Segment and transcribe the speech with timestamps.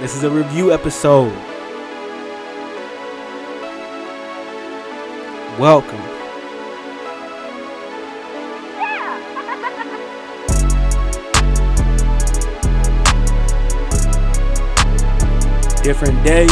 [0.00, 1.32] This is a review episode.
[5.56, 6.00] Welcome.
[15.84, 16.48] Different day,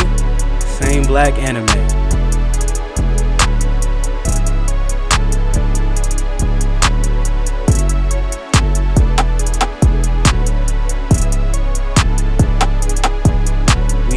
[0.60, 1.81] same black anime.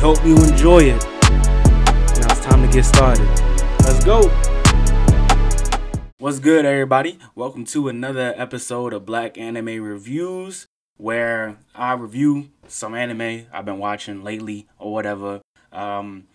[0.06, 1.04] Hope you enjoy it.
[1.24, 3.28] Now it's time to get started.
[3.80, 4.22] Let's go.
[6.20, 7.18] What's good, everybody?
[7.34, 13.80] Welcome to another episode of Black Anime Reviews, where I review some anime I've been
[13.80, 15.42] watching lately or whatever.
[15.72, 16.26] Um,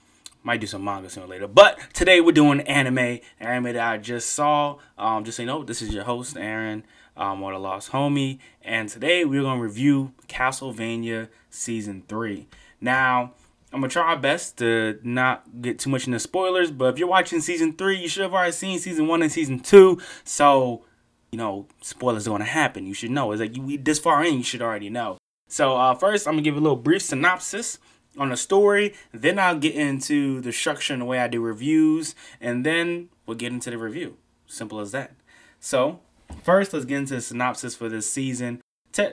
[0.43, 4.31] might do some manga sooner later, but today we're doing anime, anime that I just
[4.31, 4.79] saw.
[4.99, 6.83] Um, just so you know, this is your host Aaron,
[7.17, 12.49] um, or the Lost Homie, and today we're gonna review Castlevania season three.
[12.81, 13.35] Now,
[13.73, 17.09] I'm gonna try my best to not get too much into spoilers, but if you're
[17.09, 20.01] watching season three, you should have already seen season one and season two.
[20.25, 20.85] So,
[21.31, 22.87] you know, spoilers are gonna happen.
[22.87, 23.31] You should know.
[23.31, 25.19] It's like you this far in, you should already know.
[25.49, 27.79] So, uh, first, I'm gonna give a little brief synopsis
[28.19, 28.95] on the story.
[29.13, 33.37] Then I'll get into the structure and the way I do reviews, and then we'll
[33.37, 34.17] get into the review.
[34.47, 35.13] Simple as that.
[35.61, 36.01] So,
[36.43, 38.61] first, let's get into the synopsis for this season.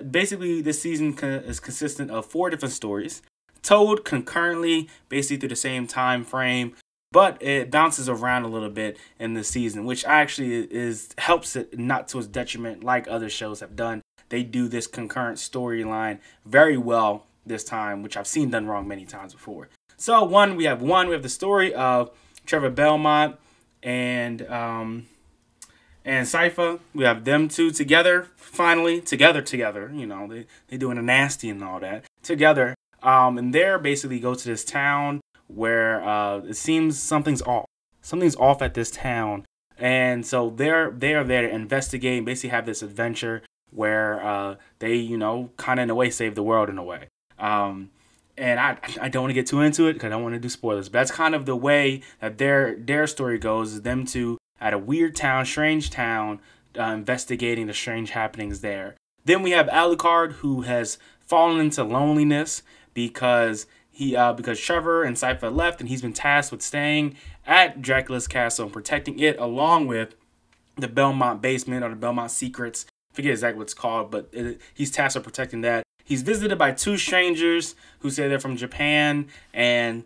[0.09, 3.21] Basically, this season is consistent of four different stories
[3.61, 6.75] told concurrently, basically through the same time frame,
[7.11, 11.77] but it bounces around a little bit in the season, which actually is helps it
[11.77, 14.01] not to its detriment, like other shows have done.
[14.29, 19.05] They do this concurrent storyline very well this time, which I've seen done wrong many
[19.05, 19.69] times before.
[19.95, 22.11] So one, we have one, we have the story of
[22.45, 23.37] Trevor Belmont
[23.81, 25.07] and um,
[26.05, 26.79] and Sypha.
[26.93, 29.91] We have them two together, finally together, together.
[29.93, 32.75] You know, they they doing a nasty and all that together.
[33.07, 37.65] Um, and they're basically go to this town where uh, it seems something's off.
[38.01, 39.45] Something's off at this town,
[39.77, 44.95] and so they're they're there to investigate and basically have this adventure where uh, they
[44.95, 47.07] you know kind of in a way save the world in a way.
[47.39, 47.91] Um,
[48.37, 50.39] and I I don't want to get too into it because I don't want to
[50.39, 50.89] do spoilers.
[50.89, 53.73] But that's kind of the way that their their story goes.
[53.73, 56.41] Is them two at a weird town, strange town,
[56.77, 58.95] uh, investigating the strange happenings there.
[59.23, 62.63] Then we have Alucard who has fallen into loneliness
[62.97, 67.15] because he uh, because Trevor and Sypha left and he's been tasked with staying
[67.45, 70.15] at Dracula's castle and protecting it along with
[70.77, 72.87] the Belmont basement or the Belmont secrets.
[73.13, 75.83] I forget exactly what it's called, but it, he's tasked with protecting that.
[76.03, 80.03] He's visited by two strangers who say they're from Japan and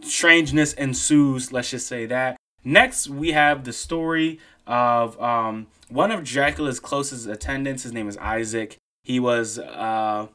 [0.00, 2.36] strangeness ensues, let's just say that.
[2.64, 7.84] Next, we have the story of um, one of Dracula's closest attendants.
[7.84, 8.78] His name is Isaac.
[9.04, 10.26] He was uh,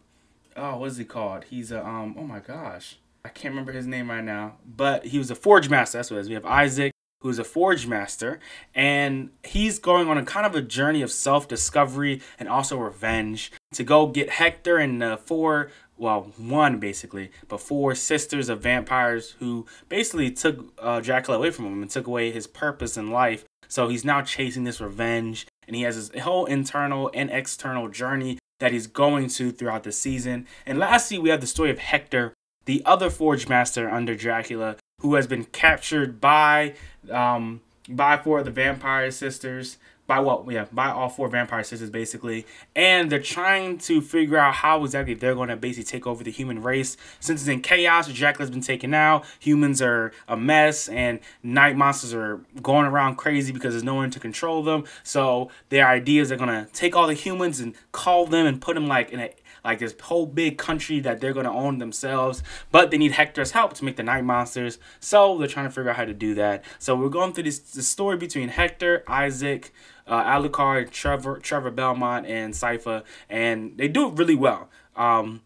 [0.55, 1.45] oh, what is he called?
[1.45, 2.15] He's a um.
[2.17, 4.55] Oh my gosh, I can't remember his name right now.
[4.65, 5.97] But he was a forge master.
[5.97, 6.29] That's what it is.
[6.29, 6.91] We have Isaac,
[7.21, 8.39] who's a forge master,
[8.73, 13.51] and he's going on a kind of a journey of self discovery and also revenge
[13.73, 15.69] to go get Hector and the four.
[15.97, 21.65] Well, one basically, but four sisters of vampires who basically took uh, Dracula away from
[21.65, 23.45] him and took away his purpose in life.
[23.67, 28.39] So he's now chasing this revenge, and he has his whole internal and external journey
[28.61, 30.47] that he's going to throughout the season.
[30.67, 32.35] And lastly, we have the story of Hector,
[32.65, 36.75] the other Forge Master under Dracula, who has been captured by
[37.09, 39.77] um, by four of the Vampire Sisters.
[40.11, 40.43] By what?
[40.51, 42.45] Yeah, by all four Vampire Sisters, basically.
[42.75, 46.31] And they're trying to figure out how exactly they're going to basically take over the
[46.31, 46.97] human race.
[47.21, 52.13] Since it's in chaos, Dracula's been taken out, humans are a mess, and night monsters
[52.13, 54.83] are going around crazy because there's no one to control them.
[55.01, 58.59] So their idea is they're going to take all the humans and call them and
[58.59, 59.33] put them like in a
[59.63, 63.51] like this whole big country that they're going to own themselves but they need hector's
[63.51, 66.33] help to make the night monsters so they're trying to figure out how to do
[66.33, 69.71] that so we're going through this, this story between hector isaac
[70.07, 74.69] uh, alucard trevor trevor belmont and sypha and they do it really well.
[74.95, 75.41] Um,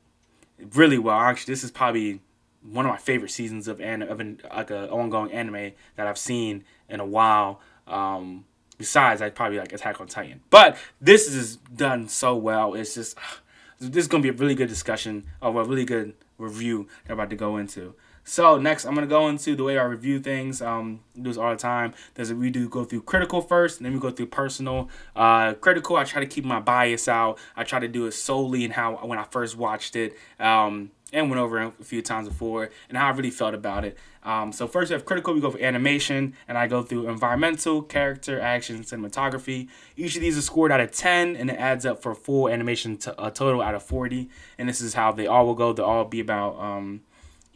[0.74, 1.18] really well.
[1.20, 2.22] Actually this is probably
[2.62, 6.18] one of my favorite seasons of an of an like a ongoing anime that i've
[6.18, 7.60] seen in a while.
[7.88, 8.46] Um,
[8.78, 10.42] besides i probably like attack on titan.
[10.50, 12.74] But this is done so well.
[12.74, 13.18] It's just
[13.80, 17.20] this is gonna be a really good discussion of a really good review that I'm
[17.20, 17.96] about to go into.
[18.28, 20.60] So next, I'm gonna go into the way I review things.
[20.60, 21.94] Um, do this all the time.
[22.16, 24.90] There's we do go through critical first, and then we go through personal.
[25.16, 27.38] Uh, critical, I try to keep my bias out.
[27.56, 30.18] I try to do it solely in how when I first watched it.
[30.40, 33.98] Um, and went over a few times before, and how I really felt about it.
[34.24, 37.84] Um, so first we have critical, we go for animation, and I go through environmental,
[37.84, 39.70] character, action, cinematography.
[39.96, 42.98] Each of these is scored out of 10, and it adds up for full animation
[42.98, 44.30] to a total out of 40.
[44.58, 45.72] And this is how they all will go.
[45.72, 47.02] They'll all be about um,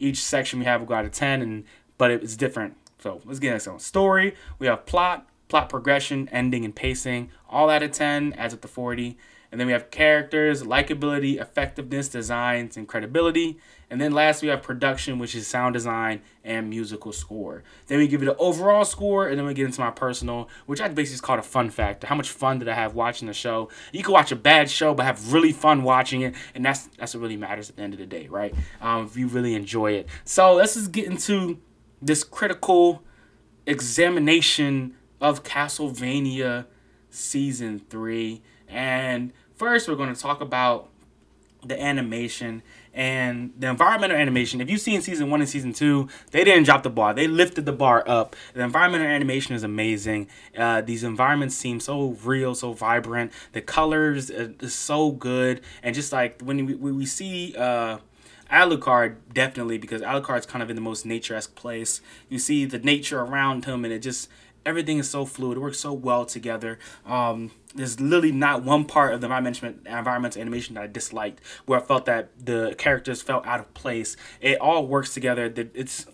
[0.00, 1.64] each section we have will go out of 10, and
[1.98, 2.76] but it's different.
[2.98, 4.34] So let's get into some story.
[4.58, 7.30] We have plot, plot progression, ending, and pacing.
[7.48, 9.16] All out of 10 adds up to 40.
[9.52, 13.58] And then we have characters, likability, effectiveness, designs, and credibility.
[13.90, 17.64] And then last we have production, which is sound design and musical score.
[17.88, 20.80] Then we give it an overall score, and then we get into my personal, which
[20.80, 22.06] I basically call a fun factor.
[22.06, 23.68] How much fun did I have watching the show?
[23.92, 27.14] You can watch a bad show, but have really fun watching it, and that's that's
[27.14, 28.54] what really matters at the end of the day, right?
[28.80, 30.08] Um, if you really enjoy it.
[30.24, 31.58] So let's just get into
[32.00, 33.02] this critical
[33.66, 36.66] examination of Castlevania
[37.10, 38.42] season three.
[38.68, 40.88] And first, we're going to talk about
[41.64, 44.60] the animation and the environmental animation.
[44.60, 47.14] If you've seen season one and season two, they didn't drop the bar.
[47.14, 48.36] They lifted the bar up.
[48.54, 50.28] The environmental animation is amazing.
[50.56, 53.32] Uh, these environments seem so real, so vibrant.
[53.52, 57.54] The colors uh, is so good, and just like when we, we see.
[57.56, 57.98] Uh,
[58.50, 62.00] Alucard definitely because Alucard's kind of in the most nature-esque place.
[62.28, 64.28] You see the nature around him, and it just
[64.64, 65.56] everything is so fluid.
[65.58, 66.78] It works so well together.
[67.06, 71.80] Um, there's literally not one part of the environmental environmental animation that I disliked, where
[71.80, 74.16] I felt that the characters felt out of place.
[74.40, 75.52] It all works together.
[75.74, 76.06] It's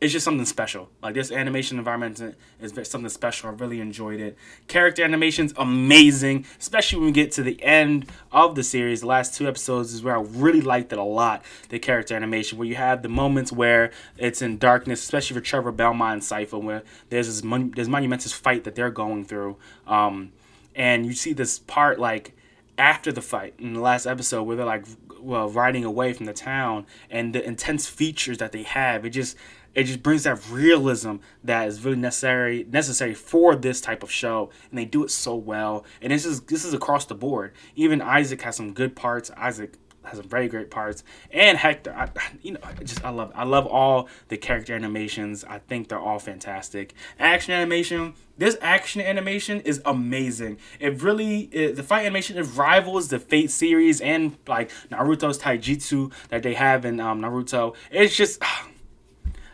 [0.00, 0.88] it's just something special.
[1.02, 3.50] Like this animation environment is something special.
[3.50, 4.36] I really enjoyed it.
[4.66, 9.02] Character animation's amazing, especially when we get to the end of the series.
[9.02, 11.44] The last two episodes is where I really liked it a lot.
[11.68, 15.72] The character animation, where you have the moments where it's in darkness, especially for Trevor
[15.72, 19.56] Belmont and Sypha, where there's this mon- there's monumentous fight that they're going through,
[19.86, 20.32] um,
[20.74, 22.34] and you see this part like
[22.78, 24.86] after the fight in the last episode where they're like
[25.20, 29.04] well riding away from the town and the intense features that they have.
[29.04, 29.36] It just
[29.74, 34.50] it just brings that realism that is really necessary necessary for this type of show
[34.70, 37.52] and they do it so well and this is this is across the board.
[37.76, 39.30] Even isaac has some good parts.
[39.36, 41.04] Isaac has some very great parts.
[41.30, 42.08] And hector I,
[42.42, 45.44] you know I just i love i love all the character animations.
[45.44, 46.94] I think they're all fantastic.
[47.18, 50.56] Action animation this action animation is amazing.
[50.78, 56.10] It really it, the fight animation it rivals the Fate series and like Naruto's Taijutsu
[56.30, 57.74] that they have in um, Naruto.
[57.90, 58.42] It's just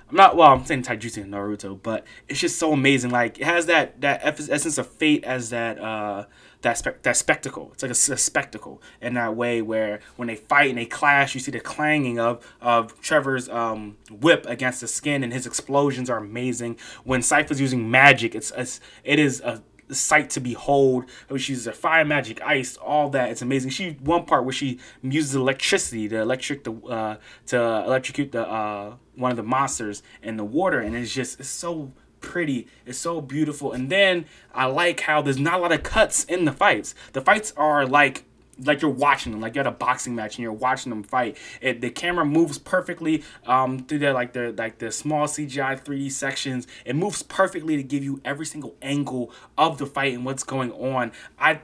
[0.08, 0.52] I'm not well.
[0.52, 3.10] I'm saying Taijutsu and Naruto, but it's just so amazing.
[3.10, 6.26] Like it has that that essence of fate as that uh
[6.62, 7.70] that spe- that spectacle.
[7.72, 11.34] It's like a, a, spectacle in that way where when they fight and they clash,
[11.34, 16.08] you see the clanging of of Trevor's um whip against the skin, and his explosions
[16.08, 16.78] are amazing.
[17.02, 21.04] When Sypha's using magic, it's, it's it is a sight to behold.
[21.36, 23.30] She uses a fire magic, ice, all that.
[23.30, 23.70] It's amazing.
[23.70, 27.16] She one part where she uses electricity to electric the uh,
[27.46, 31.48] to electrocute the uh, one of the monsters in the water, and it's just it's
[31.48, 32.66] so pretty.
[32.84, 33.72] It's so beautiful.
[33.72, 36.94] And then I like how there's not a lot of cuts in the fights.
[37.12, 38.24] The fights are like
[38.64, 41.36] like you're watching them, like you're at a boxing match and you're watching them fight.
[41.60, 46.10] It, the camera moves perfectly um, through the like the like the small CGI 3D
[46.10, 46.66] sections.
[46.84, 50.72] It moves perfectly to give you every single angle of the fight and what's going
[50.72, 51.12] on.
[51.38, 51.60] I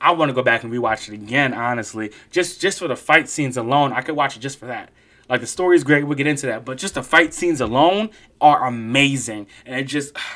[0.00, 1.54] I want to go back and rewatch it again.
[1.54, 4.90] Honestly, just just for the fight scenes alone, I could watch it just for that.
[5.28, 8.10] Like the story is great, we'll get into that, but just the fight scenes alone
[8.40, 10.16] are amazing, and it just.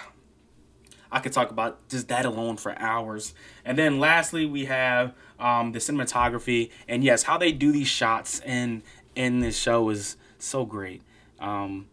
[1.17, 3.33] I could talk about just that alone for hours.
[3.65, 8.41] And then lastly, we have um, the cinematography, and yes, how they do these shots
[8.41, 8.83] in
[9.15, 11.01] in this show is so great.
[11.41, 11.87] Um,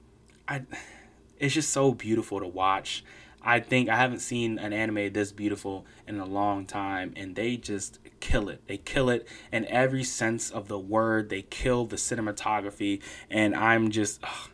[0.46, 0.64] I,
[1.40, 3.06] it's just so beautiful to watch.
[3.42, 7.56] I think I haven't seen an anime this beautiful in a long time, and they
[7.56, 8.68] just kill it.
[8.68, 11.30] They kill it in every sense of the word.
[11.30, 14.50] They kill the cinematography, and I'm just, ugh,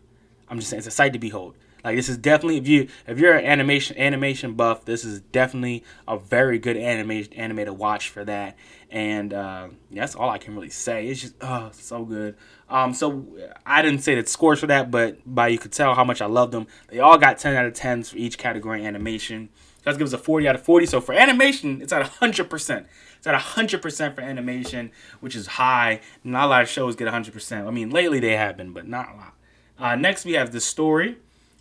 [0.48, 1.56] I'm just saying, it's a sight to behold.
[1.84, 5.84] Like this is definitely if you if you're an animation animation buff, this is definitely
[6.08, 8.58] a very good animation anime to watch for that.
[8.92, 11.08] And uh, that's all I can really say.
[11.08, 12.36] It's just oh so good.
[12.70, 13.26] Um, so
[13.66, 16.26] I didn't say the scores for that, but by you could tell how much I
[16.26, 16.68] love them.
[16.90, 19.50] They all got 10 out of 10s for each category animation.
[19.84, 20.86] That gives a 40 out of 40.
[20.86, 22.86] So for animation, it's at 100%.
[23.18, 26.02] It's at 100% for animation, which is high.
[26.24, 27.66] Not a lot of shows get 100%.
[27.66, 29.34] I mean, lately they have been, but not a lot.
[29.80, 31.18] Uh, next, we have the story.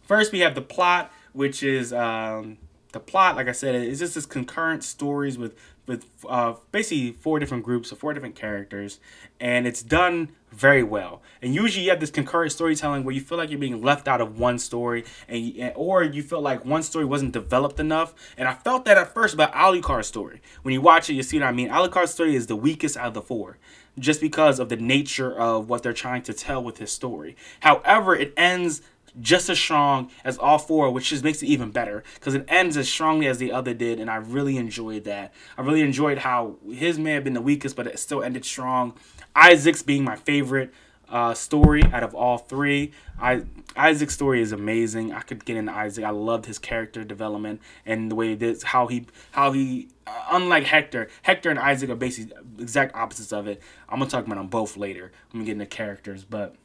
[0.09, 2.57] First, we have the plot, which is um,
[2.93, 3.37] the plot.
[3.37, 5.55] Like I said, is just this concurrent stories with
[5.87, 9.01] with uh, basically four different groups of four different characters,
[9.39, 11.21] and it's done very well.
[11.43, 14.23] And usually, you have this concurrent storytelling where you feel like you're being left out
[14.23, 18.15] of one story, and or you feel like one story wasn't developed enough.
[18.39, 20.41] And I felt that at first about Alucard's story.
[20.63, 21.69] When you watch it, you see what I mean.
[21.69, 23.59] Alucard's story is the weakest out of the four
[23.99, 27.37] just because of the nature of what they're trying to tell with his story.
[27.61, 28.81] However, it ends
[29.21, 32.77] just as strong as all four, which just makes it even better because it ends
[32.77, 35.33] as strongly as the other did, and I really enjoyed that.
[35.57, 38.95] I really enjoyed how his may have been the weakest, but it still ended strong.
[39.35, 40.73] Isaac's being my favorite
[41.11, 42.93] uh, story out of all three.
[43.21, 43.43] I
[43.77, 45.13] Isaac's story is amazing.
[45.13, 46.05] I could get into Isaac.
[46.05, 50.65] I loved his character development and the way this how he how he uh, unlike
[50.65, 53.63] Hector, Hector and Isaac are basically exact opposites of it.
[53.89, 55.13] I'm gonna talk about them both later.
[55.33, 56.57] I'm gonna get into characters, but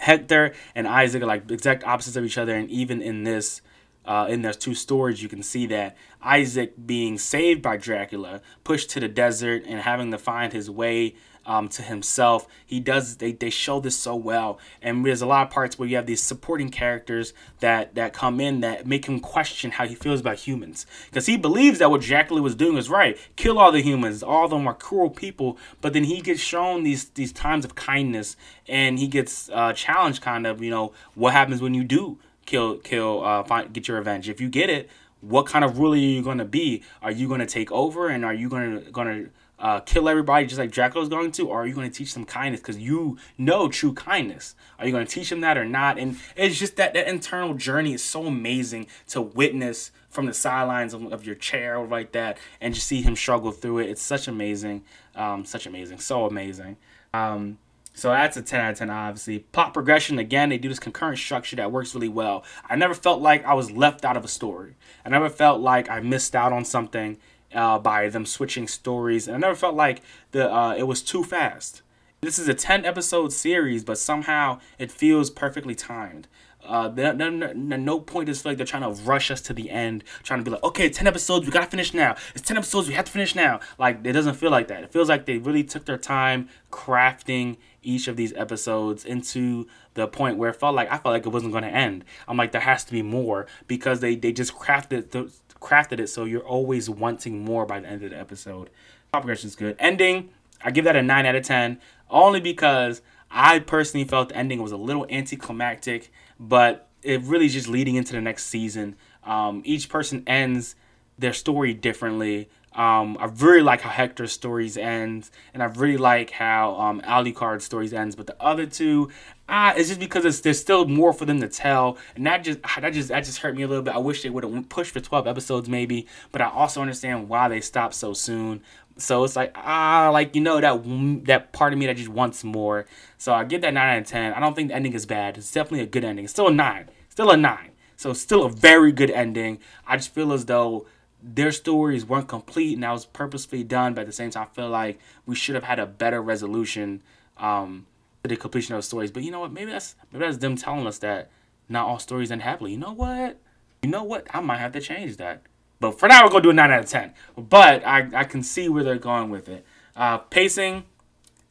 [0.00, 3.62] Hector and Isaac are like exact opposites of each other, and even in this
[4.06, 8.90] uh, in those two stories, you can see that Isaac being saved by Dracula, pushed
[8.90, 11.14] to the desert, and having to find his way
[11.46, 12.46] um, to himself.
[12.64, 13.16] He does.
[13.16, 16.06] They, they show this so well, and there's a lot of parts where you have
[16.06, 20.38] these supporting characters that that come in that make him question how he feels about
[20.38, 23.18] humans, because he believes that what Dracula was doing was right.
[23.36, 24.22] Kill all the humans.
[24.22, 25.58] All of them are cruel people.
[25.80, 28.36] But then he gets shown these these times of kindness,
[28.68, 30.62] and he gets uh, challenged, kind of.
[30.62, 34.40] You know what happens when you do kill kill uh find, get your revenge if
[34.40, 34.88] you get it
[35.20, 38.08] what kind of ruler are you going to be are you going to take over
[38.08, 41.48] and are you going to going to uh, kill everybody just like Dracula's going to,
[41.48, 44.54] or are you going to teach them kindness because you know true kindness?
[44.78, 45.98] Are you going to teach them that or not?
[45.98, 50.94] And it's just that that internal journey is so amazing to witness from the sidelines
[50.94, 53.90] of, of your chair or like that, and just see him struggle through it.
[53.90, 54.82] It's such amazing,
[55.14, 56.76] um, such amazing, so amazing.
[57.12, 57.58] Um,
[57.92, 59.40] so that's a 10 out of 10, obviously.
[59.40, 62.44] Plot progression, again, they do this concurrent structure that works really well.
[62.68, 64.76] I never felt like I was left out of a story.
[65.04, 67.18] I never felt like I missed out on something
[67.54, 69.26] uh, by them switching stories.
[69.26, 70.02] And I never felt like
[70.32, 71.82] the uh, it was too fast.
[72.22, 76.28] This is a 10 episode series, but somehow it feels perfectly timed.
[76.62, 80.44] Uh, no, point feel like they're trying to rush us to the end, trying to
[80.44, 82.16] be like, okay, 10 episodes, we gotta finish now.
[82.34, 83.60] It's 10 episodes, we have to finish now.
[83.78, 84.84] Like, it doesn't feel like that.
[84.84, 90.06] It feels like they really took their time crafting each of these episodes into the
[90.06, 92.04] point where it felt like I felt like it wasn't going to end.
[92.28, 96.08] I'm like, there has to be more because they, they just crafted the, crafted it
[96.08, 98.70] so you're always wanting more by the end of the episode.
[99.12, 99.76] Top progression is good.
[99.78, 100.30] Ending,
[100.62, 104.62] I give that a 9 out of 10 only because I personally felt the ending
[104.62, 108.96] was a little anticlimactic but it really is just leading into the next season.
[109.24, 110.74] Um, each person ends
[111.18, 112.48] their story differently.
[112.80, 117.62] Um, I really like how Hector's stories ends, and I really like how um, Alucard's
[117.62, 118.16] stories ends.
[118.16, 119.10] But the other two,
[119.50, 122.60] ah, it's just because it's, there's still more for them to tell, and that just
[122.80, 123.94] that just that just hurt me a little bit.
[123.94, 127.48] I wish they would have pushed for 12 episodes maybe, but I also understand why
[127.48, 128.62] they stopped so soon.
[128.96, 132.42] So it's like ah, like you know that that part of me that just wants
[132.44, 132.86] more.
[133.18, 134.32] So I give that nine out of ten.
[134.32, 135.36] I don't think the ending is bad.
[135.36, 136.24] It's definitely a good ending.
[136.24, 136.88] It's still a nine.
[137.10, 137.72] Still a nine.
[137.98, 139.58] So still a very good ending.
[139.86, 140.86] I just feel as though
[141.22, 143.94] their stories weren't complete and that was purposefully done.
[143.94, 147.02] But at the same time, I feel like we should have had a better resolution
[147.38, 147.86] um,
[148.22, 149.10] to the completion of the stories.
[149.10, 149.52] But you know what?
[149.52, 151.30] Maybe that's maybe that's them telling us that
[151.68, 152.72] not all stories end happily.
[152.72, 153.38] You know what?
[153.82, 154.26] You know what?
[154.30, 155.42] I might have to change that.
[155.78, 157.14] But for now, we're to do a 9 out of 10.
[157.36, 159.64] But I, I can see where they're going with it.
[159.96, 160.84] Uh, pacing,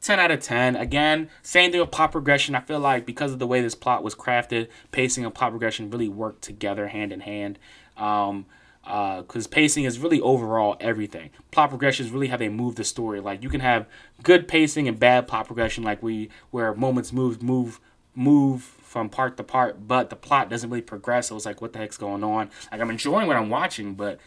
[0.02, 0.76] 10 out of 10.
[0.76, 2.54] Again, same thing with plot progression.
[2.54, 5.90] I feel like because of the way this plot was crafted, pacing and plot progression
[5.90, 7.58] really work together hand in hand.
[7.98, 8.46] Um,
[8.90, 11.30] because uh, pacing is really overall everything.
[11.52, 13.20] Plot progression is really how they move the story.
[13.20, 13.88] Like you can have
[14.24, 17.80] good pacing and bad plot progression, like we where moments move move
[18.16, 21.28] move from part to part, but the plot doesn't really progress.
[21.28, 22.50] So it's like, what the heck's going on?
[22.72, 24.20] Like I'm enjoying what I'm watching, but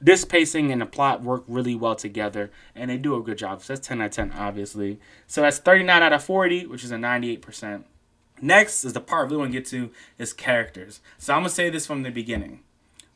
[0.00, 3.62] this pacing and the plot work really well together, and they do a good job.
[3.62, 4.98] So that's 10 out of 10, obviously.
[5.26, 7.84] So that's 39 out of 40, which is a 98%.
[8.40, 11.00] Next is the part we want to get to is characters.
[11.18, 12.60] So I'm gonna say this from the beginning.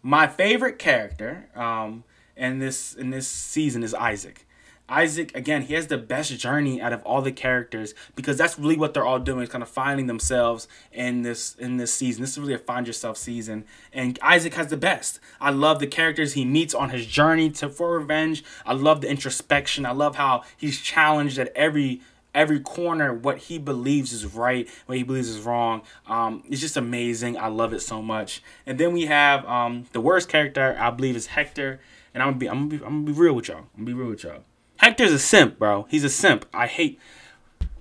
[0.06, 2.04] My favorite character um,
[2.36, 4.46] in this in this season is Isaac.
[4.86, 8.76] Isaac, again, he has the best journey out of all the characters because that's really
[8.76, 12.20] what they're all doing is kind of finding themselves in this in this season.
[12.20, 13.64] This is really a find yourself season.
[13.94, 15.20] And Isaac has the best.
[15.40, 18.44] I love the characters he meets on his journey to for revenge.
[18.66, 19.86] I love the introspection.
[19.86, 22.02] I love how he's challenged at every
[22.34, 25.82] every corner what he believes is right, what he believes is wrong.
[26.06, 27.38] Um, it's just amazing.
[27.38, 28.42] I love it so much.
[28.66, 31.80] And then we have um, the worst character I believe is Hector.
[32.12, 33.66] And I'm gonna be I'm gonna be, I'm gonna be real with y'all.
[33.76, 34.44] I'm gonna be real with y'all.
[34.76, 35.86] Hector's a simp, bro.
[35.88, 36.46] He's a simp.
[36.52, 36.98] I hate.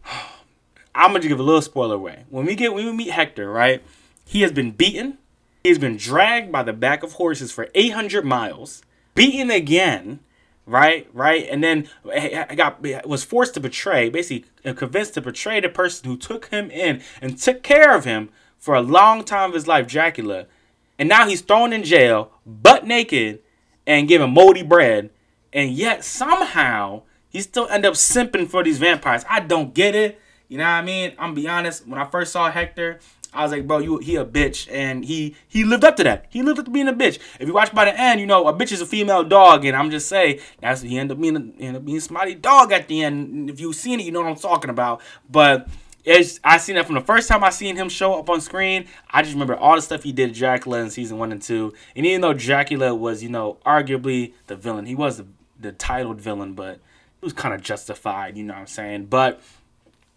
[0.95, 2.25] I'm gonna give a little spoiler away.
[2.29, 3.83] When we get when we meet Hector, right?
[4.25, 5.17] He has been beaten.
[5.63, 8.83] He has been dragged by the back of horses for 800 miles,
[9.15, 10.19] beaten again,
[10.65, 11.07] right?
[11.13, 15.69] Right, and then I got was forced to betray, basically uh, convinced to betray the
[15.69, 19.55] person who took him in and took care of him for a long time of
[19.55, 20.47] his life, Dracula.
[20.97, 23.39] And now he's thrown in jail, butt naked,
[23.85, 25.09] and given moldy bread
[25.53, 29.23] and yet somehow he still end up simping for these vampires.
[29.29, 30.19] I don't get it.
[30.49, 31.13] You know what I mean?
[31.17, 31.87] I'm be honest.
[31.87, 32.99] When I first saw Hector,
[33.33, 36.27] I was like, bro, you he a bitch, and he he lived up to that.
[36.29, 37.19] He lived up to being a bitch.
[37.39, 39.75] If you watch by the end, you know a bitch is a female dog, and
[39.75, 42.87] I'm just saying that's he ended up being he ended up being Smiley dog at
[42.87, 43.49] the end.
[43.49, 45.01] If you've seen it, you know what I'm talking about.
[45.29, 45.67] But
[46.03, 48.87] it's I seen that from the first time I seen him show up on screen.
[49.09, 51.73] I just remember all the stuff he did Dracula in season one and two.
[51.95, 55.27] And even though Dracula was, you know, arguably the villain, he was the,
[55.59, 56.81] the titled villain, but it
[57.21, 59.05] was kind of justified, you know what I'm saying?
[59.05, 59.41] But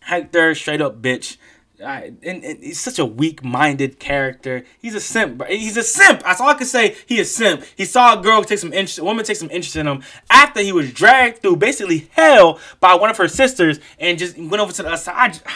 [0.00, 1.36] Hector, straight up bitch.
[1.84, 4.64] I, and, and, he's such a weak-minded character.
[4.80, 5.38] He's a simp.
[5.38, 5.48] Bro.
[5.48, 6.22] He's a simp.
[6.22, 6.96] That's all I can say.
[7.06, 7.64] He is simp.
[7.76, 10.60] He saw a girl take some interest, a woman take some interest in him after
[10.60, 14.72] he was dragged through basically hell by one of her sisters and just went over
[14.72, 15.40] to the other side.
[15.44, 15.54] I,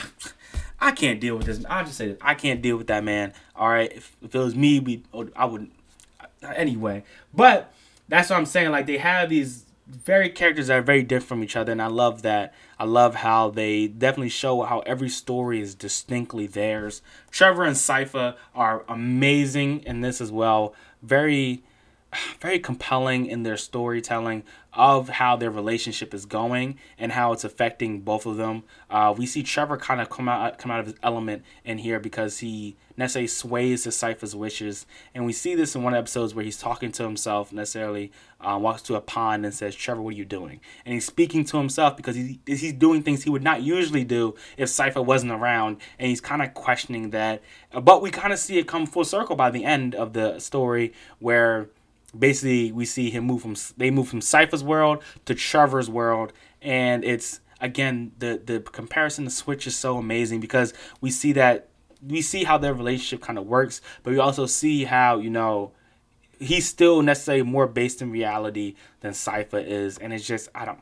[0.88, 1.64] I can't deal with this.
[1.68, 2.18] I just say this.
[2.22, 3.34] I can't deal with that man.
[3.54, 5.02] All right, if, if it was me, we
[5.36, 5.72] I wouldn't.
[6.42, 7.72] Anyway, but
[8.08, 8.70] that's what I'm saying.
[8.70, 11.88] Like they have these very characters that are very different from each other, and I
[11.88, 12.54] love that.
[12.80, 17.02] I love how they definitely show how every story is distinctly theirs.
[17.30, 20.74] Trevor and Sypha are amazing in this as well.
[21.02, 21.62] Very,
[22.40, 28.00] very compelling in their storytelling of how their relationship is going and how it's affecting
[28.00, 28.62] both of them.
[28.88, 31.98] Uh, we see Trevor kind of come out come out of his element in here
[31.98, 36.44] because he necessarily sways to Sypha's wishes, and we see this in one episodes where
[36.44, 37.52] he's talking to himself.
[37.52, 41.06] Necessarily uh, walks to a pond and says, "Trevor, what are you doing?" And he's
[41.06, 45.04] speaking to himself because he, he's doing things he would not usually do if Sypha
[45.04, 47.42] wasn't around, and he's kind of questioning that.
[47.72, 50.92] But we kind of see it come full circle by the end of the story
[51.18, 51.70] where
[52.18, 57.04] basically we see him move from they move from Sypha's world to Trevor's world, and
[57.04, 61.68] it's again the the comparison the switch is so amazing because we see that
[62.06, 65.72] we see how their relationship kind of works, but we also see how you know
[66.38, 70.80] he's still necessarily more based in reality than Sypha is, and it's just I don't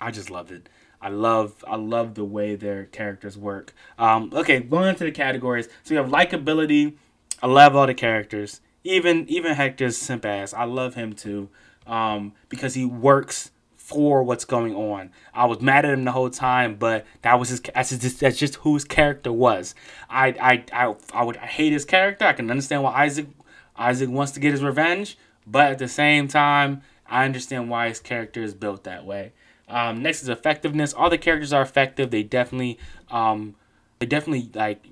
[0.00, 0.68] I just love it.
[1.00, 3.72] I love I love the way their characters work.
[3.98, 5.68] Um, okay, going into the categories.
[5.84, 6.94] So we have likability.
[7.40, 11.48] I love all the characters even even Hector's simp ass, I love him too,
[11.86, 13.50] um, because he works
[13.88, 15.10] for what's going on.
[15.32, 17.60] I was mad at him the whole time, but that was his.
[17.60, 19.74] That's just, that's just who his character was.
[20.10, 22.26] I I I I would I hate his character.
[22.26, 23.28] I can understand why Isaac
[23.76, 28.00] Isaac wants to get his revenge, but at the same time, I understand why his
[28.00, 29.32] character is built that way.
[29.68, 30.92] Um, next is effectiveness.
[30.92, 32.10] All the characters are effective.
[32.10, 32.78] They definitely
[33.10, 33.54] um,
[33.98, 34.84] they definitely like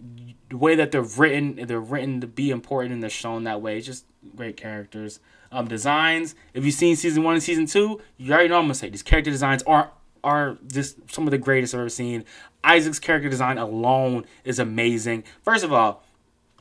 [0.48, 3.78] the way that they're written, they're written to be important and they're shown that way.
[3.78, 4.04] It's just
[4.34, 5.20] great characters.
[5.52, 6.34] Um, designs.
[6.54, 9.02] If you've seen season one and season two, you already know I'm gonna say these
[9.02, 9.92] character designs are
[10.24, 12.24] are just some of the greatest I've ever seen.
[12.64, 15.22] Isaac's character design alone is amazing.
[15.42, 16.02] First of all,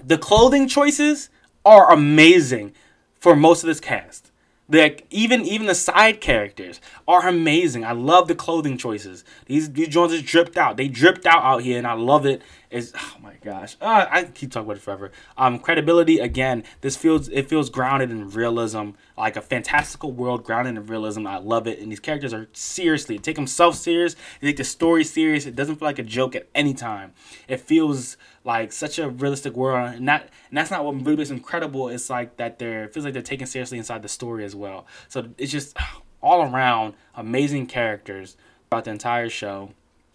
[0.03, 1.29] the clothing choices
[1.65, 2.73] are amazing
[3.19, 4.31] for most of this cast.
[4.67, 7.86] Like even even the side characters are amazing.
[7.86, 9.23] I love the clothing choices.
[9.45, 10.78] These these joints are dripped out.
[10.78, 12.41] They dripped out out here, and I love it.
[12.71, 15.12] Is oh my gosh, uh, I keep talking about it forever.
[15.38, 16.63] Um, credibility again.
[16.82, 21.28] This feels it feels grounded in realism, like a fantastical world grounded in realism.
[21.28, 24.15] I love it, and these characters are seriously take themselves serious.
[24.41, 25.45] They take the story serious.
[25.45, 27.13] It doesn't feel like a joke at any time.
[27.47, 31.31] It feels like such a realistic world, and that and that's not what really makes
[31.31, 31.89] incredible.
[31.89, 34.86] It's like that they're feels like they're taken seriously inside the story as well.
[35.10, 35.75] So it's just
[36.21, 38.38] all around amazing characters
[38.69, 39.71] throughout the entire show.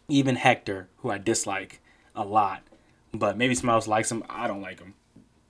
[0.09, 1.81] Even Hector, who I dislike
[2.17, 2.63] a lot,
[3.13, 4.25] but maybe Smiles likes him.
[4.29, 4.95] I don't like him.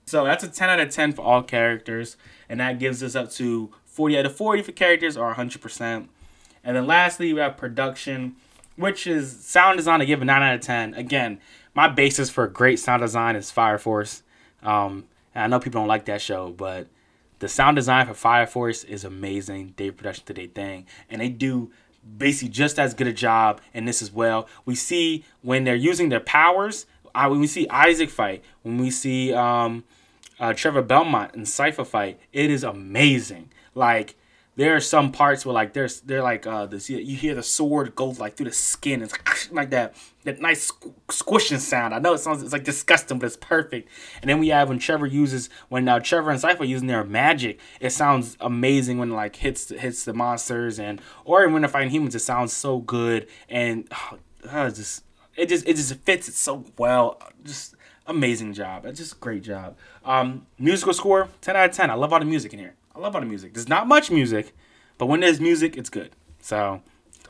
[0.05, 2.17] So that's a 10 out of 10 for all characters,
[2.49, 6.07] and that gives us up to 40 out of 40 for characters or 100%.
[6.63, 8.35] And then lastly, we have production,
[8.75, 10.01] which is sound design.
[10.01, 10.93] I give a 9 out of 10.
[10.93, 11.39] Again,
[11.73, 14.23] my basis for great sound design is Fire Force.
[14.63, 16.87] Um, and I know people don't like that show, but
[17.39, 19.73] the sound design for Fire Force is amazing.
[19.77, 21.71] Day production to their thing, and they do
[22.17, 24.47] basically just as good a job in this as well.
[24.65, 26.85] We see when they're using their powers.
[27.13, 29.83] Uh, when we see Isaac fight, when we see um,
[30.39, 33.51] uh, Trevor Belmont and Sypha fight, it is amazing.
[33.75, 34.15] Like
[34.61, 37.95] there are some parts where like there's they're like uh this you hear the sword
[37.95, 39.15] go like through the skin it's
[39.51, 40.71] like that that nice
[41.09, 41.95] squishing sound.
[41.95, 43.89] I know it sounds it's like disgusting, but it's perfect.
[44.21, 47.03] And then we have when Trevor uses when now uh, Trevor and Sypha using their
[47.03, 51.89] magic, it sounds amazing when like hits hits the monsters and or when they're fighting
[51.89, 53.91] humans, it sounds so good and
[54.43, 55.03] just
[55.35, 57.19] it just it just fits it so well.
[57.43, 58.85] Just amazing job.
[58.85, 59.75] It's just great job.
[60.05, 61.89] Um, musical score, ten out of ten.
[61.89, 62.75] I love all the music in here.
[62.95, 63.53] I love the music.
[63.53, 64.53] There's not much music,
[64.97, 66.11] but when there's music, it's good.
[66.39, 66.81] So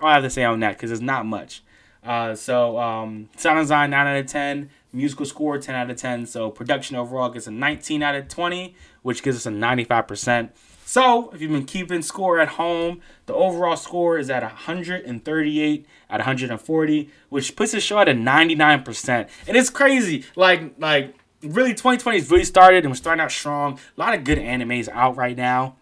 [0.02, 1.64] all I have to say on that because there's not much.
[2.04, 6.26] Uh, so um, sound design 9 out of 10, musical score 10 out of 10.
[6.26, 10.50] So production overall gets a 19 out of 20, which gives us a 95%.
[10.84, 16.20] So if you've been keeping score at home, the overall score is at 138 at
[16.20, 19.30] 140, which puts the show at a 99%.
[19.48, 20.26] And it's crazy.
[20.36, 23.80] Like like really 2020 has really started and we're starting out strong.
[23.98, 25.76] A lot of good animes out right now.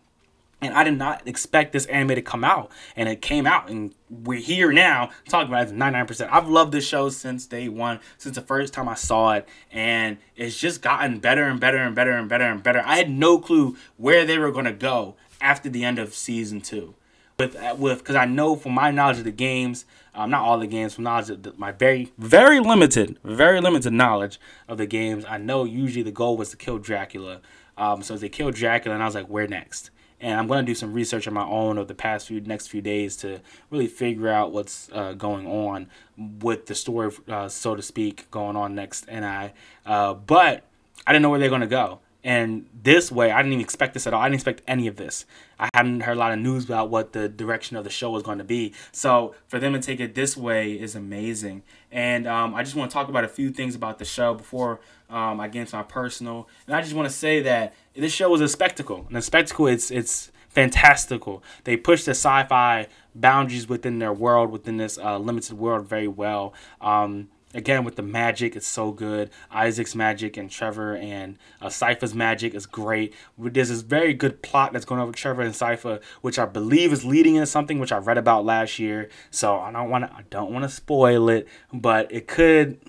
[0.61, 2.69] And I did not expect this anime to come out.
[2.97, 6.27] And it came out, and we're here now talking about it 99%.
[6.29, 9.47] I've loved this show since day one, since the first time I saw it.
[9.71, 12.83] And it's just gotten better and better and better and better and better.
[12.85, 16.59] I had no clue where they were going to go after the end of season
[16.59, 16.93] two.
[17.39, 20.67] With, with, because I know from my knowledge of the games, um, not all the
[20.67, 25.23] games, from knowledge of the, my very, very limited, very limited knowledge of the games,
[25.25, 27.39] I know usually the goal was to kill Dracula.
[27.77, 29.89] Um, so they killed Dracula, and I was like, where next?
[30.21, 32.81] and I'm to do some research on my own over the past few next few
[32.81, 37.81] days to really figure out what's uh, going on with the story, uh, so to
[37.81, 39.05] speak, going on next.
[39.07, 39.53] And I,
[39.85, 40.63] uh, but
[41.07, 41.99] I didn't know where they're to go.
[42.23, 44.21] And this way, I didn't even expect this at all.
[44.21, 45.25] I didn't expect any of this.
[45.57, 48.23] I hadn't heard a lot of news about what the direction of the show was
[48.23, 48.73] going to be.
[48.91, 51.63] So for them to take it this way is amazing.
[51.91, 54.81] And um, I just want to talk about a few things about the show before
[55.09, 56.49] um, I get into my personal.
[56.67, 59.05] And I just want to say that this show was a spectacle.
[59.07, 61.41] And a spectacle, it's it's fantastical.
[61.63, 66.53] They push the sci-fi boundaries within their world, within this uh, limited world, very well.
[66.81, 69.29] Um, again with the magic it's so good.
[69.51, 73.13] Isaac's magic and trevor and uh, sypha's magic is great.
[73.37, 76.93] There's this very good plot that's going on with trevor and sypha which i believe
[76.93, 79.09] is leading into something which i read about last year.
[79.31, 82.79] So i don't want to i don't want to spoil it but it could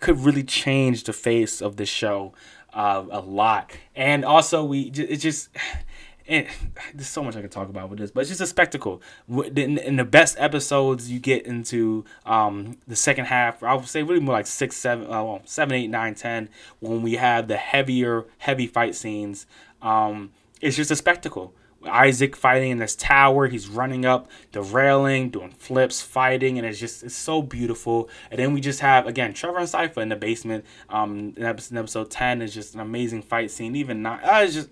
[0.00, 2.32] could really change the face of the show
[2.72, 3.72] uh, a lot.
[3.94, 5.50] And also we it just
[6.30, 6.46] and
[6.94, 9.02] there's so much I can talk about with this, but it's just a spectacle.
[9.28, 13.62] In, the best episodes, you get into um, the second half.
[13.62, 16.48] I would say really more like six, seven, uh, well, seven, eight, nine, ten.
[16.78, 19.46] When we have the heavier, heavy fight scenes,
[19.82, 20.30] um,
[20.62, 21.52] it's just a spectacle.
[21.86, 26.78] Isaac fighting in this tower, he's running up the railing, doing flips, fighting, and it's
[26.78, 28.10] just it's so beautiful.
[28.30, 30.66] And then we just have again Trevor and Sypha in the basement.
[30.90, 33.74] Um, in episode, ten is just an amazing fight scene.
[33.76, 34.68] Even not, uh, it's just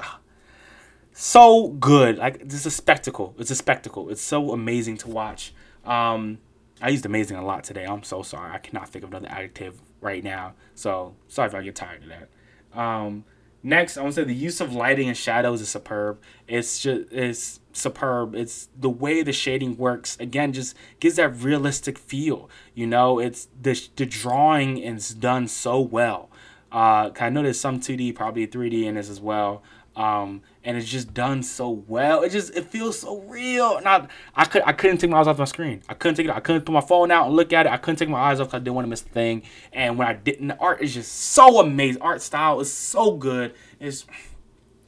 [1.18, 2.16] so good.
[2.16, 3.34] Like it's a spectacle.
[3.38, 4.08] It's a spectacle.
[4.08, 5.52] It's so amazing to watch.
[5.84, 6.38] Um,
[6.80, 7.84] I used amazing a lot today.
[7.84, 8.52] I'm so sorry.
[8.52, 10.54] I cannot think of another adjective right now.
[10.76, 12.78] So sorry if I get tired of that.
[12.80, 13.24] Um,
[13.64, 16.20] next, I want to say the use of lighting and shadows is superb.
[16.46, 18.36] It's just it's superb.
[18.36, 20.16] It's the way the shading works.
[20.20, 22.48] Again, just gives that realistic feel.
[22.76, 26.30] You know, it's the the drawing is done so well.
[26.70, 29.62] Uh, I know there's some 2D, probably 3D in this as well.
[29.96, 32.22] Um, and it's just done so well.
[32.22, 33.80] It just it feels so real.
[33.80, 35.82] Not I could I couldn't take my eyes off my screen.
[35.88, 36.30] I couldn't take it.
[36.30, 37.72] I couldn't put my phone out and look at it.
[37.72, 38.48] I couldn't take my eyes off.
[38.48, 39.44] Because I didn't want to miss the thing.
[39.72, 42.02] And when I didn't, the art is just so amazing.
[42.02, 43.54] Art style is so good.
[43.80, 44.04] It's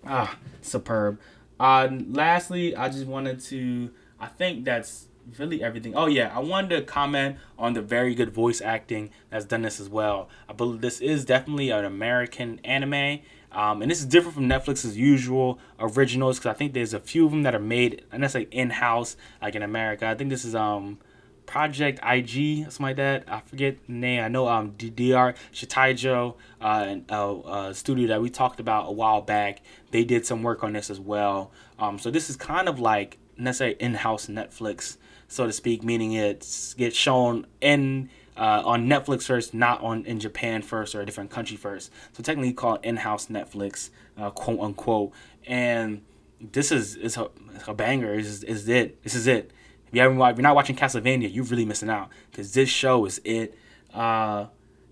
[0.06, 1.18] ah superb.
[1.58, 3.90] Uh, lastly, I just wanted to.
[4.20, 5.06] I think that's
[5.38, 5.94] really everything.
[5.94, 9.80] Oh yeah, I wanted to comment on the very good voice acting that's done this
[9.80, 10.28] as well.
[10.48, 13.20] I believe this is definitely an American anime
[13.52, 17.24] um, and this is different from Netflix's usual originals because I think there's a few
[17.26, 20.06] of them that are made, and that's like in house, like in America.
[20.06, 20.98] I think this is um
[21.46, 23.24] Project IG, something like that.
[23.26, 24.22] I forget the name.
[24.22, 29.20] I know um DR Shitaijo, uh, a, a studio that we talked about a while
[29.20, 29.62] back.
[29.90, 31.50] They did some work on this as well.
[31.78, 34.96] Um, so this is kind of like necessarily in-house Netflix,
[35.30, 40.18] so to speak, meaning it gets shown in uh, on Netflix first, not on in
[40.18, 41.92] Japan first or a different country first.
[42.12, 45.12] So technically called in-house Netflix, uh, quote unquote.
[45.46, 46.02] And
[46.40, 47.30] this is is a,
[47.68, 48.14] a banger.
[48.14, 49.02] Is is it?
[49.04, 49.52] This is it.
[49.86, 53.04] If you haven't, if you're not watching Castlevania, you're really missing out because this show
[53.04, 53.56] is it.
[53.94, 54.46] Uh,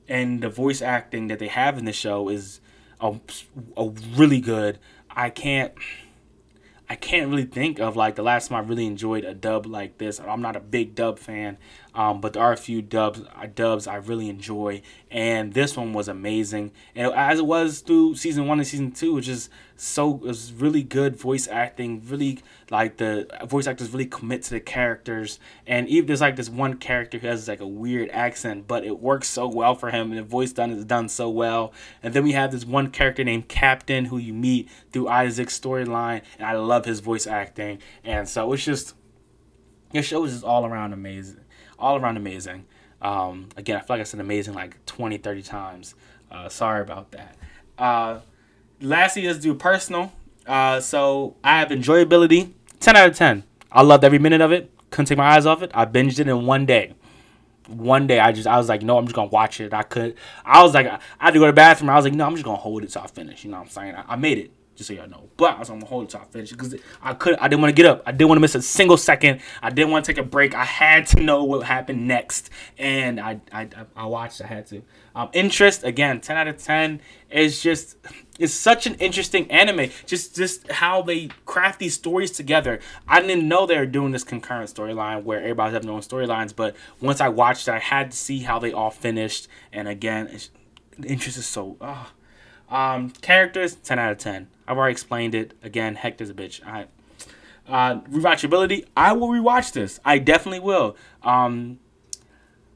[0.09, 2.61] and the voice acting that they have in the show is
[3.01, 3.19] a,
[3.77, 4.79] a really good.
[5.11, 5.75] I can't.
[6.91, 9.99] I can't really think of like the last time I really enjoyed a dub like
[9.99, 10.19] this.
[10.19, 11.59] I'm not a big dub fan,
[11.95, 15.93] um, but there are a few dubs uh, dubs I really enjoy, and this one
[15.93, 16.73] was amazing.
[16.95, 20.53] And as it was through season one and season two, which is so it was
[20.53, 22.03] really good voice acting.
[22.09, 26.51] Really like the voice actors really commit to the characters, and even there's like this
[26.51, 30.11] one character who has like a weird accent, but it works so well for him,
[30.11, 31.73] and the voice done is done so well.
[32.03, 36.23] And then we have this one character named Captain who you meet through Isaac's storyline,
[36.39, 38.95] and I love his voice acting, and so it's just.
[39.91, 41.41] Your show is just all around amazing
[41.79, 42.67] all around amazing.
[43.01, 45.95] Um, again, I feel like I said amazing like 20, 30 times.
[46.31, 47.37] Uh, sorry about that.
[47.79, 48.21] Uh,
[48.81, 50.13] lastly, let's do personal.
[50.47, 53.45] Uh, so I have enjoyability, 10 out of 10.
[53.71, 54.71] I loved every minute of it.
[54.91, 55.71] Couldn't take my eyes off it.
[55.75, 56.95] I binged it in one day.
[57.67, 59.75] One day, I just I was like, no, I'm just gonna watch it.
[59.75, 60.17] I could.
[60.43, 61.91] I was like, I had to go to the bathroom.
[61.91, 63.45] I was like, no, I'm just gonna hold it till I finish.
[63.45, 63.95] You know what I'm saying?
[63.95, 64.53] I, I made it.
[64.79, 65.29] Just so y'all know.
[65.37, 67.43] But I was on the whole top finish because I couldn't.
[67.43, 68.03] I didn't want to get up.
[68.07, 69.41] I didn't want to miss a single second.
[69.61, 70.55] I didn't want to take a break.
[70.55, 74.41] I had to know what happened next, and I I, I watched.
[74.41, 74.83] I had to.
[75.17, 77.01] Um, interest again, ten out of ten.
[77.29, 77.97] Is just
[78.39, 79.91] it's such an interesting anime.
[80.07, 82.79] Just just how they craft these stories together.
[83.09, 86.55] I didn't know they were doing this concurrent storyline where everybody's having their own storylines.
[86.55, 89.49] But once I watched I had to see how they all finished.
[89.73, 90.31] And again,
[90.97, 91.77] the interest is so.
[91.81, 92.13] Oh.
[92.71, 94.49] Um, characters, ten out of ten.
[94.69, 95.55] I've already explained it.
[95.63, 96.65] Again, Hector's a bitch.
[96.65, 96.87] I,
[97.67, 99.99] uh, rewatchability, I will rewatch this.
[100.05, 100.95] I definitely will.
[101.23, 101.79] Um,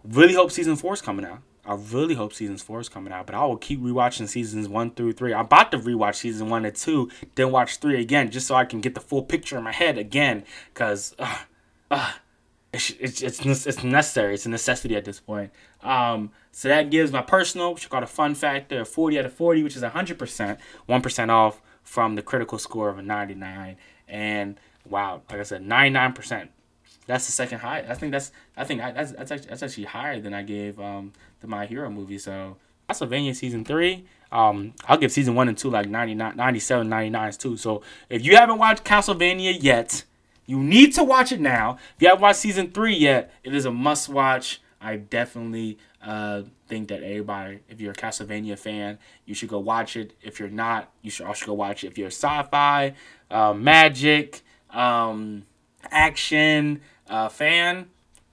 [0.02, 1.40] really hope season four is coming out.
[1.64, 4.90] I really hope season four is coming out, but I will keep rewatching seasons one
[4.90, 5.32] through three.
[5.32, 8.64] I'm about to rewatch season one and two, then watch three again, just so I
[8.64, 10.44] can get the full picture in my head again.
[10.74, 11.38] Cause, uh,
[11.90, 12.12] uh,
[12.72, 14.34] it's, it's, it's, it's necessary.
[14.34, 15.52] It's a necessity at this point.
[15.82, 19.32] Um, so that gives my personal, which I call a fun factor, 40 out of
[19.32, 23.76] 40, which is 100%, 1% off from the critical score of a 99.
[24.08, 26.48] And wow, like I said, 99%.
[27.06, 27.84] That's the second high.
[27.88, 30.78] I think that's I think I, that's that's actually, that's actually higher than I gave
[30.78, 32.18] um the My Hero movie.
[32.18, 32.56] So
[32.88, 34.04] Castlevania season three.
[34.30, 37.56] Um, I'll give season one and two like 99, 97, 99s too.
[37.56, 40.04] So if you haven't watched Castlevania yet,
[40.46, 41.78] you need to watch it now.
[41.96, 44.60] If you haven't watched season three yet, it is a must watch.
[44.80, 49.96] I definitely uh, think that everybody, if you're a Castlevania fan, you should go watch
[49.96, 50.14] it.
[50.22, 51.88] If you're not, you should also go watch it.
[51.88, 52.94] If you're a sci-fi,
[53.30, 55.44] uh, magic, um,
[55.90, 57.88] action uh, fan,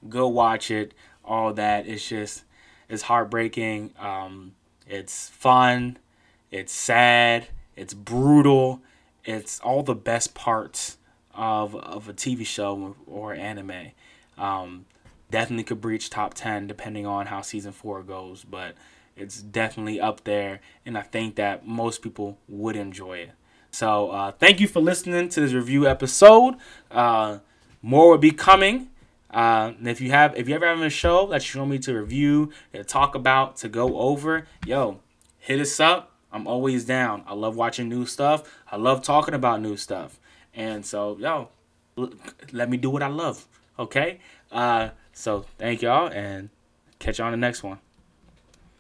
[0.07, 0.93] go watch it.
[1.23, 2.43] All that it's just
[2.87, 3.93] it's heartbreaking.
[3.99, 4.53] Um,
[4.87, 5.97] it's fun.
[6.49, 7.49] It's sad.
[7.75, 8.81] It's brutal.
[9.25, 10.97] It's all the best parts
[11.35, 13.91] of of a TV show or anime.
[14.37, 14.85] Um,
[15.29, 18.75] definitely could breach top 10 depending on how season 4 goes but
[19.15, 23.31] it's definitely up there and i think that most people would enjoy it.
[23.71, 26.55] So uh, thank you for listening to this review episode.
[26.89, 27.39] Uh,
[27.81, 28.89] more will be coming.
[29.29, 31.93] Uh, if you have if you ever have a show that you want me to
[31.93, 34.99] review to talk about to go over yo
[35.37, 36.13] hit us up.
[36.31, 37.23] I'm always down.
[37.27, 38.43] I love watching new stuff.
[38.71, 40.19] I love talking about new stuff.
[40.53, 41.49] And so yo
[42.53, 43.45] let me do what i love
[43.77, 44.19] okay?
[44.51, 46.49] Uh, so thank y'all and
[46.99, 47.79] catch you on the next one.